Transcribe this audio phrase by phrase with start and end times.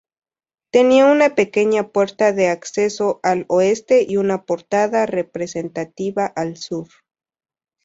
[0.71, 6.87] Tenía una pequeña puerta de acceso al oeste y una portada representativa al sur.